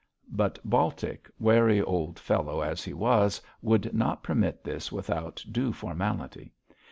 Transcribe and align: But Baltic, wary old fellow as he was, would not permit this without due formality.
But 0.31 0.57
Baltic, 0.65 1.29
wary 1.37 1.79
old 1.79 2.17
fellow 2.17 2.61
as 2.61 2.83
he 2.83 2.91
was, 2.91 3.39
would 3.61 3.93
not 3.93 4.23
permit 4.23 4.63
this 4.63 4.91
without 4.91 5.45
due 5.51 5.71
formality. 5.71 6.51